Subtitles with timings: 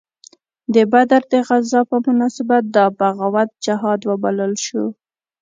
[0.73, 4.85] د بدر د غزا په مناسبت دا بغاوت جهاد وبلل شو.